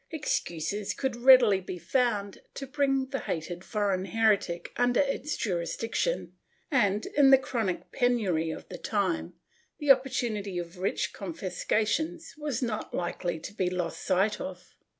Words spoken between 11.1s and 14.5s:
confiscations was not likely to be lost sight